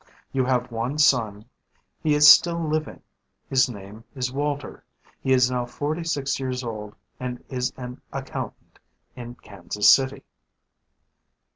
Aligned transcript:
You 0.31 0.45
have 0.45 0.71
one 0.71 0.97
son. 0.97 1.45
He 2.01 2.15
is 2.15 2.27
still 2.27 2.57
living; 2.59 3.03
his 3.51 3.69
name 3.69 4.03
is 4.15 4.33
Walter; 4.33 4.83
he 5.21 5.31
is 5.31 5.51
now 5.51 5.67
forty 5.67 6.03
six 6.03 6.39
years 6.39 6.63
old 6.63 6.95
and 7.19 7.43
is 7.49 7.71
an 7.77 8.01
accountant 8.11 8.79
in 9.15 9.35
Kansas 9.35 9.91
City." 9.91 10.23